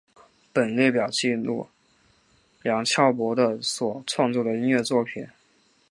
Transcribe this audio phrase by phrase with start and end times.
[0.51, 1.67] 本列表记录
[2.63, 5.27] 梁翘柏的所创作的音乐作品